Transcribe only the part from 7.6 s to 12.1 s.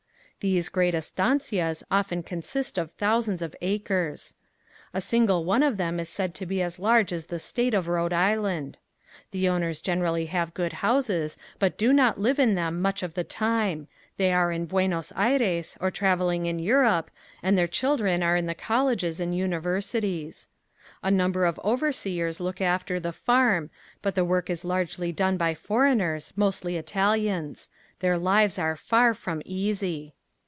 of Rhode Island. The owners generally have good houses but do